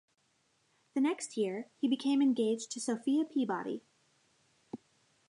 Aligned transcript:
The 0.95 0.99
next 1.01 1.37
year, 1.37 1.69
he 1.77 1.87
became 1.87 2.23
engaged 2.23 2.71
to 2.71 2.79
Sophia 2.81 3.23
Peabody. 3.23 3.83